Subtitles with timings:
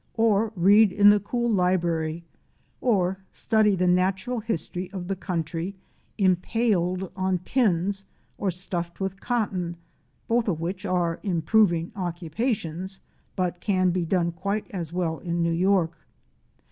[0.15, 2.23] or read in the cool library,
[2.81, 5.75] or study the natural history of the country
[6.17, 8.03] impaled on pins
[8.39, 9.77] or stuffed with cotton
[10.27, 12.99] (both of which are improving occupations
[13.35, 15.91] but can be done quite as well in New York).